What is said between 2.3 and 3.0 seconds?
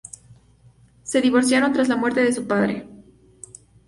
su padre.